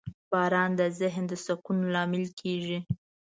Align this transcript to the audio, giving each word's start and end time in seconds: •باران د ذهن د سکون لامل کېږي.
•باران 0.31 0.71
د 0.79 0.81
ذهن 0.99 1.23
د 1.31 1.33
سکون 1.45 1.77
لامل 1.93 2.25
کېږي. 2.39 2.79